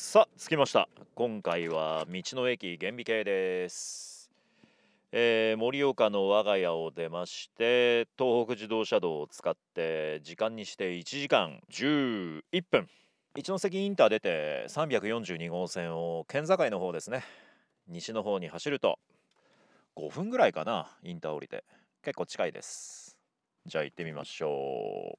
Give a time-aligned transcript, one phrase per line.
[0.00, 0.88] さあ着きました。
[1.16, 4.30] 今回は道の駅厳美系です、
[5.10, 12.88] えー盛岡の我が家を出まして東北自動車道を使って時間にして1時間11分。
[13.34, 17.24] 一関インター出て342号線を県境の方ですね。
[17.88, 19.00] 西の方に走ると
[19.96, 21.64] 5分ぐらいかなインター降りて。
[22.04, 23.18] 結構近いです。
[23.66, 25.18] じゃあ行ってみましょ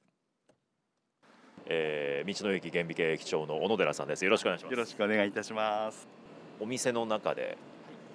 [1.66, 6.08] えー道の駅厳美系駅長の小野寺さんですよろしくお願いしますよろしくお願いいたします。
[6.60, 7.56] お店の中で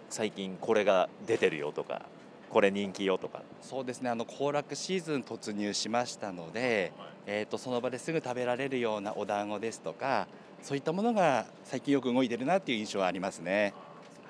[0.09, 2.03] 最近これが出てるよとか
[2.49, 4.09] これ人気よとかそうですね。
[4.09, 6.93] あの行楽シーズン突入しましたので、
[7.25, 10.27] えっ、とその場ですぐ食べられるようなお団子ですとか、
[10.61, 13.73] そういったものが最近よく動いてるなっていう印象はありますね。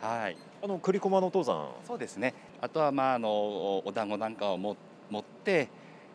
[0.02, 0.38] はい。
[0.64, 2.34] あの栗駒のお父さんそうですね。
[2.62, 4.76] あとはまああのお団子なんかをも
[5.10, 5.70] 持って、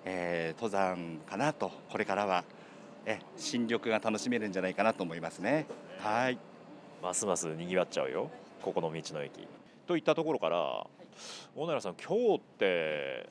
[0.05, 2.45] えー登山かなとこれからは
[3.07, 5.67] え新緑が楽しめるんじゃないかなと思いますね。
[5.99, 6.39] はい。
[7.03, 8.31] ますますにぎわっちゃうよ。
[8.63, 9.47] ここの道の駅。
[9.87, 10.87] といったところから
[11.55, 13.29] 小野寺さん今日って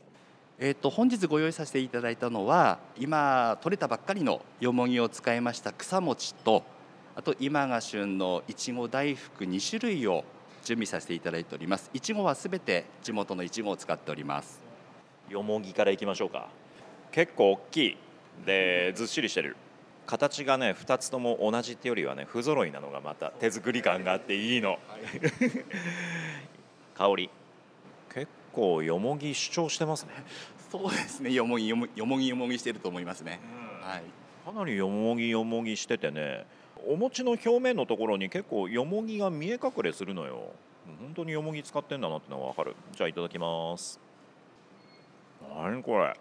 [0.61, 6.63] えー、と本日ご用意させていただいたのは今取れたばっかりのよもぎを使いました草餅と
[7.15, 10.25] あと今が旬のいちご大福2種類を
[10.65, 11.89] 準備させていただいております。
[11.93, 14.61] いちごはすべて地元のいちごを使っております。
[15.29, 16.49] よもぎからいきましょうか。
[17.11, 17.97] 結構大きい
[18.45, 19.55] でずっしりしてる。
[20.05, 24.79] 形がね2つとも同じってよりはね不揃いなのがまた手作り感があっていいの。
[26.95, 27.29] 香り。
[28.11, 30.13] 結構よもぎ主張してますね。
[30.71, 31.31] そうですね。
[31.31, 33.39] よもぎよもよもぎよもぎしてると思いますね、
[33.81, 34.03] はい。
[34.45, 36.45] かなりよもぎよもぎしててね
[36.87, 40.53] お餅の表面のところに結構よもぎが見え隠れするのよ。
[40.99, 42.75] 本当によもぎ使ってんだなってのが分かる。
[42.93, 43.99] じゃあいただきます。
[45.55, 46.15] 何これ。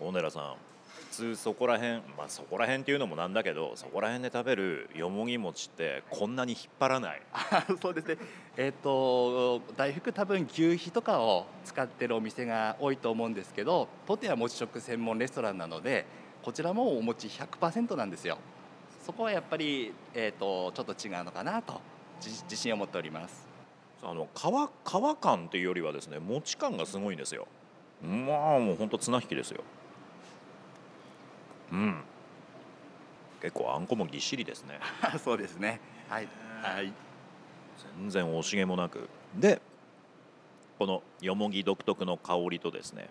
[0.00, 0.69] 小寺さん
[1.10, 7.22] 普通そこら辺まあそこら辺っていうのもなんだけどそこら辺で食べるよもぎ餅ってこんなに引っ張らない。
[7.32, 8.16] あ そうですね。
[8.56, 16.04] えっ、と大福多分牛皮とかを使ってるお店が多いと思うんですけど当店は餅食専門レストランなので
[16.42, 18.38] こちらもお餅100%なんですよ。
[19.04, 21.80] そこはやっぱり、えー、とちょっと違うのかなと
[22.20, 23.48] じ自信を持っております。
[24.02, 24.38] あの皮
[24.88, 27.46] 皮感っていうよりはですね餅感がすごいんですよ。
[28.02, 29.62] まあもうほんと綱引きですよ
[31.72, 32.02] うん。
[33.40, 34.78] 結構あんこもぎっしりですね。
[35.24, 35.80] そうですね。
[36.08, 36.28] はい。
[36.62, 36.92] はい。
[37.98, 39.08] 全然惜しげもなく。
[39.34, 39.60] で
[40.78, 43.08] このよもぎ独特の香りとですね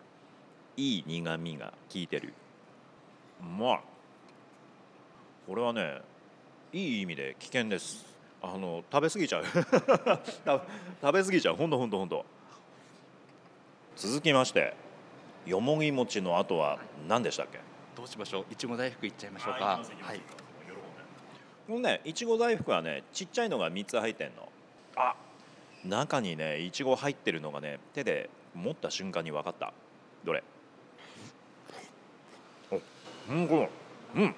[0.76, 2.34] いい苦みが効いてる。
[3.42, 3.80] うまい
[5.48, 6.02] これはね
[6.74, 8.06] いい意味で危険です。
[8.42, 9.46] あの食べ過ぎちゃう。
[9.46, 9.64] 食
[11.02, 11.56] 食べ過ぎちゃう。
[11.56, 12.26] ほんとほんとほんと。
[13.96, 14.74] 続きまして
[15.46, 17.60] よもぎ餅の後は何でしたっけ？
[18.00, 18.46] どうしましょう？
[18.50, 19.82] いちご大福いっちゃいましょうか。
[20.02, 20.22] はい
[21.68, 24.50] このねいちご大福はねちっちゃいのが3つ入ってんの。
[24.96, 25.16] あ。
[25.84, 29.74] 中にねいちご入ってるのがね手で持った瞬間に分かった。
[30.24, 30.42] どれ？
[32.72, 32.80] お
[33.32, 33.70] うんこ
[34.16, 34.24] れ。
[34.24, 34.36] うん。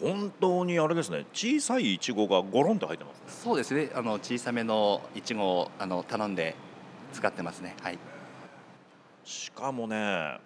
[0.00, 1.26] 本当にあれですね。
[1.32, 3.24] 小さいいちごがゴロンと入ってますね。
[3.26, 3.90] そうですね。
[3.92, 6.54] あの小さめのいちごをあの頼んで
[7.12, 7.74] 使ってますね。
[7.82, 7.98] はい。
[9.24, 10.38] しかもね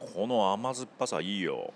[0.00, 1.72] この甘酸っぱさいいよ。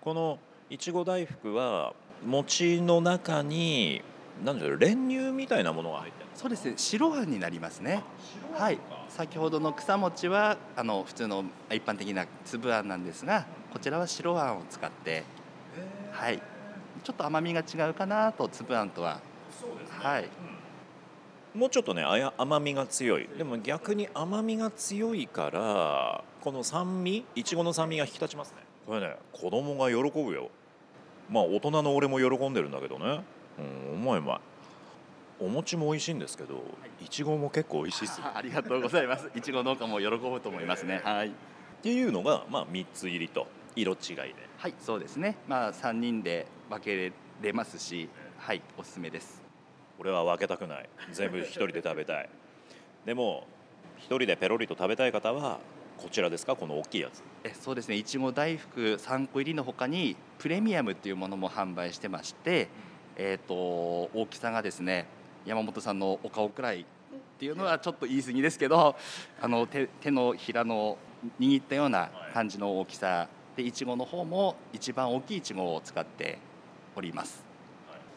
[0.00, 0.38] この
[0.70, 4.02] いちご大福は餅の中に
[4.44, 6.64] 何でしょう練乳みたいなものが入ってるそうです。
[6.66, 8.02] ね白あんになりますね。
[8.54, 8.78] はい。
[9.08, 15.24] 先ほどの草餅はあの普通の一般的な粒あんなんですがこちらは白あんを使って
[16.10, 16.42] はい。
[17.04, 19.20] ちょっと甘みが違うかなと粒あんとは。
[19.60, 20.28] そうですはい。
[21.54, 23.28] もうちょっとねあや甘みが強い。
[23.36, 28.56] でも逆に甘みが強いからこの酸味いちごの酸味が引き立ちますね。
[28.84, 30.50] これね子供が喜ぶよ。
[31.30, 33.20] まあ大人の俺も喜んでるんだけどね。
[33.58, 34.40] うんうまいうまい
[35.38, 36.64] お餅も美味しいんですけど
[37.00, 37.08] い。
[37.08, 38.26] ちごも結構美味しいっすよ。
[38.34, 39.30] ありがとうございます。
[39.36, 41.00] いちご農家も喜ぶと思いますね。
[41.04, 41.28] はい。
[41.28, 41.30] っ
[41.80, 44.34] ていうのが、まあ、3つ入りと色違いで。
[44.56, 45.36] はいそうですね。
[45.46, 48.08] まあ3人で分けれますし
[48.38, 49.40] はいおすすめです。
[50.00, 50.88] 俺は分けたくない。
[51.12, 52.28] 全部一人で食べたい。
[53.04, 53.46] でも
[53.98, 55.60] 一人でペロリと食べたい方は
[56.02, 56.56] こちらですか？
[56.56, 62.68] この大きいやつえそうですねいちご大福3個入りのほかにプレミアムっていうものも販売してまして、
[63.16, 65.06] えー、と大きさがですね
[65.46, 66.84] 山本さんのお顔くらいっ
[67.38, 68.94] ていうのはちょっと言い過ぎですけど
[69.40, 70.98] あの手手のひらの
[71.40, 76.38] 握ったような感じの大きさでいちごの方も一番大きいいちごを使って
[76.96, 77.44] おります。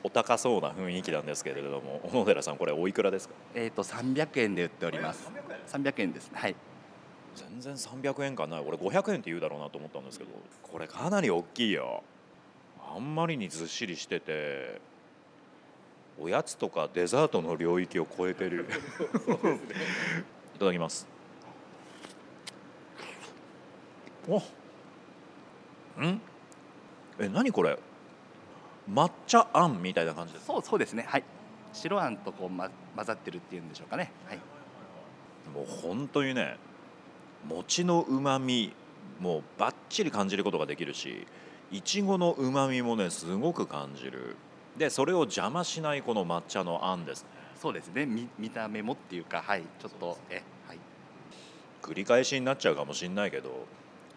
[0.03, 3.33] お高そうな雰囲気なんですけれども小野寺さんこれおいくらですか？
[3.55, 5.31] えー、と300円で売っております。
[5.71, 6.38] 300円ですね。
[6.39, 6.55] はい。
[7.35, 10.31] 全然300円かな俺500円って言うだろうなと思ったんですけど
[10.63, 12.03] これかなり大きいよ。
[12.93, 14.79] あんまりにずっしりしてて
[16.17, 18.67] おやつとかデザートの領域を超えてる。
[20.55, 21.07] いただきます。
[24.27, 24.38] お
[26.01, 26.21] ん？
[27.19, 27.77] え何これ？
[28.89, 31.05] 抹茶あんみたいな感じですそうそうですね。
[31.07, 31.23] はい。
[31.73, 34.11] 白あんとこう、ま、混ざってるっていうんでしょうかね。
[34.27, 34.38] はい。
[35.53, 36.57] もう本当にね
[37.47, 38.74] 餅のうまみ
[39.19, 41.25] もうバッチリ感じることができるし
[41.71, 44.36] いちごのうまみもねすごく感じる。
[44.77, 47.30] でそれを邪魔しないこの抹茶のあんですね。
[47.59, 48.06] そうですね。
[48.06, 49.63] 見見た目もっていうかはい。
[49.80, 50.80] ちょっとえはい。
[51.81, 53.65] 繰り返しになっちゃうかもしんないけど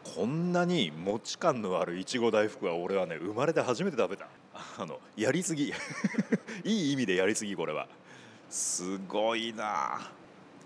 [0.05, 4.29] こんなに餅感のあるいちご大福は俺はね生まれて初めて食べた。
[4.79, 5.73] あのやりすぎ。
[6.65, 7.89] いい意味でやりすぎこれは。
[8.51, 10.11] すごいな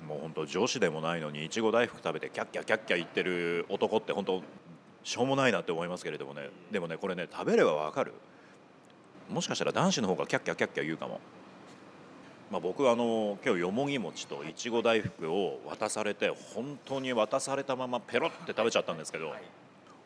[0.06, 4.43] もう本当女子でもないのにいちご大福食べてキャッキャキャッキャ言ってる男って本当
[5.04, 6.49] しょうもないなって思いますけれどもね。
[6.70, 8.12] でもねこれね食べればわかる。
[9.28, 11.20] もしかしたら男子の方がキャッキャキャッキャ言うかも、
[12.50, 19.32] まあ、僕あの今日よもぎ餅といちご大福を渡されて本当に渡されたままペロって食べちゃったんですけど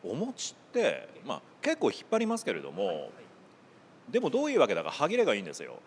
[0.03, 3.11] お餅って、まあ、結構引っ張りますけれども
[4.09, 5.79] でもどういうわけだか歯切れがいいんですよ。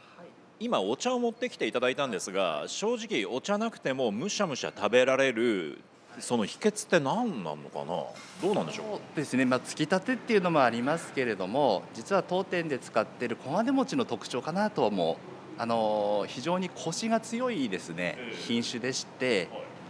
[0.63, 5.79] 今お茶を持ってきていただいたんですが正直お茶なくてもむしゃむしゃ食べられる
[6.19, 7.87] その秘訣って何なのかな？
[7.87, 8.87] どうなんでしょう？
[8.87, 15.17] そうですね、まあ、つきたてっていうのもありますけれども実は当店で使っている黄金餅の特徴かなと思う
[15.57, 18.17] あの非常にコシが強いですね。
[18.19, 18.37] ええ。
[18.37, 19.49] 品種でして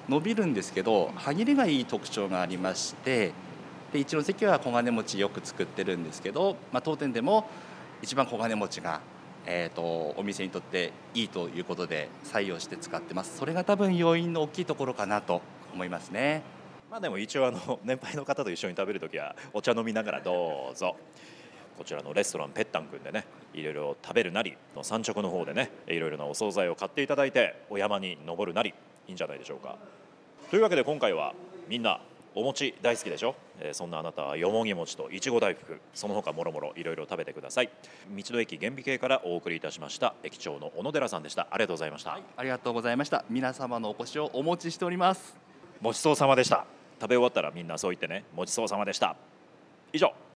[0.09, 3.33] 伸びるんですけど歯切れがいい特徴がありまして
[3.93, 7.49] で一ノ関は黄金餅よく作ってるんですけど、まあ、当店でも
[8.03, 9.01] 一番黄金餅が、
[9.47, 13.39] えー、とお店にとっていいということで採用して使ってます。
[13.39, 15.43] それが多分要因の大きいところかなと
[15.75, 16.43] 思いますね。
[16.91, 20.97] まあでも一応あの年配の方と一緒に食べるときはお茶飲みながらどうぞ。
[21.79, 28.75] こちらのレストランペッタン君でねいろいろ食べるなりの産直の方でねいろいろなお惣菜を買っていただいてお山に登るなり
[29.09, 29.79] いいんじゃないでしょうか。
[30.51, 31.33] というわけで今回は
[31.69, 32.01] みんな
[32.35, 37.71] お餅大好きでしょ、えーそんなあなたはよもぎ餅といちご大福その他もろもろいろいろ食べてください。
[38.11, 41.49] 道の駅厳美系からお送りいたしました駅長の小野寺さんでした。
[41.51, 43.25] ありがとうございました、ありがとうございました。
[43.29, 45.37] 皆様のお越しをお持ちしております。
[45.83, 46.67] ごちそうさまでした。
[47.01, 48.25] 食べ終わったらみんなそう言ってね。
[48.37, 49.17] ごちそうさまでした。
[49.93, 50.13] 以上